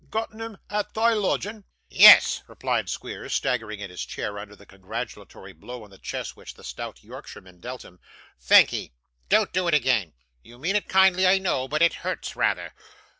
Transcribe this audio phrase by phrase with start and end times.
[0.09, 5.53] Gotten him at thy loodgin'?' 'Yes,' replied Squeers, staggering in his chair under the congratulatory
[5.53, 7.99] blow on the chest which the stout Yorkshireman dealt him;
[8.39, 8.93] 'thankee.
[9.29, 10.13] Don't do it again.
[10.41, 12.73] You mean it kindly, I know, but it hurts rather.